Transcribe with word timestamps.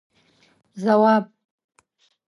ځواب: 0.81 1.25